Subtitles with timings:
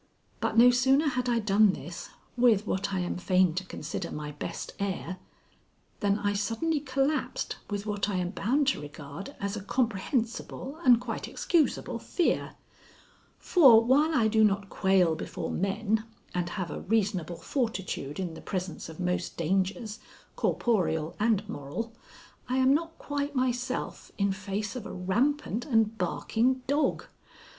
[0.39, 4.31] But no sooner had I done this, with what I am fain to consider my
[4.31, 5.17] best air,
[5.99, 10.99] than I suddenly collapsed with what I am bound to regard as a comprehensible and
[10.99, 12.55] quite excusable fear;
[13.37, 18.41] for, while I do not quail before men, and have a reasonable fortitude in the
[18.41, 19.99] presence of most dangers,
[20.35, 21.93] corporeal and moral,
[22.49, 27.05] I am not quite myself in face of a rampant and barking dog.